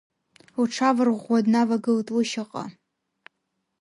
[0.63, 2.63] Лҽаварӷәӷәа днавагылт лышьаҟа.